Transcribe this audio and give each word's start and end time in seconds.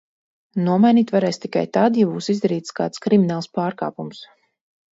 Nomainīt 0.67 1.13
varēs 1.15 1.39
tikai 1.43 1.63
tad, 1.77 2.01
ja 2.01 2.07
būs 2.15 2.31
izdarīts 2.35 2.75
kāds 2.81 3.05
krimināls 3.07 3.51
pārkāpums. 3.61 4.27